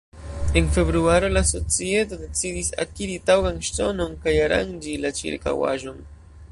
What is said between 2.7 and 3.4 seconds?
akiri